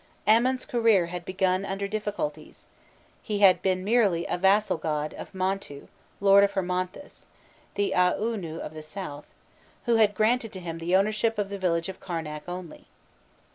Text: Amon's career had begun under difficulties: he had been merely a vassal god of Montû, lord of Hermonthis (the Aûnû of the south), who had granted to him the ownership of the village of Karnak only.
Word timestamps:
Amon's 0.27 0.65
career 0.65 1.05
had 1.05 1.25
begun 1.25 1.63
under 1.63 1.87
difficulties: 1.87 2.65
he 3.21 3.37
had 3.41 3.61
been 3.61 3.83
merely 3.83 4.25
a 4.25 4.35
vassal 4.35 4.77
god 4.77 5.13
of 5.13 5.31
Montû, 5.31 5.89
lord 6.19 6.43
of 6.43 6.53
Hermonthis 6.53 7.27
(the 7.75 7.93
Aûnû 7.95 8.57
of 8.57 8.73
the 8.73 8.81
south), 8.81 9.29
who 9.85 9.97
had 9.97 10.15
granted 10.15 10.51
to 10.53 10.59
him 10.59 10.79
the 10.79 10.95
ownership 10.95 11.37
of 11.37 11.49
the 11.49 11.59
village 11.59 11.87
of 11.87 11.99
Karnak 11.99 12.49
only. 12.49 12.85